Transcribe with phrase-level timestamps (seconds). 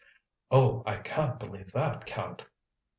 [0.49, 2.43] "Oh, I can't believe that, Count."